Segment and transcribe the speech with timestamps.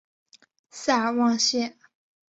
[0.71, 1.77] 塞尔旺谢。